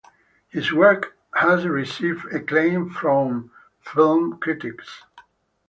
His 0.49 0.73
work 0.73 1.15
has 1.31 1.63
received 1.67 2.25
acclaim 2.33 2.89
from 2.89 3.51
film 3.83 4.39
critics. 4.39 5.03